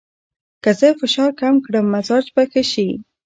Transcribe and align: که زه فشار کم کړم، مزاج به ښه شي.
که 0.63 0.71
زه 0.79 0.87
فشار 1.01 1.31
کم 1.39 1.55
کړم، 1.65 1.85
مزاج 1.93 2.25
به 2.35 2.43
ښه 2.51 2.63
شي. 2.71 2.89